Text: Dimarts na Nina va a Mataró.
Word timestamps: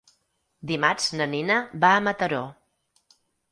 Dimarts 0.71 1.09
na 1.19 1.27
Nina 1.35 1.59
va 1.85 1.93
a 1.93 2.01
Mataró. 2.09 2.43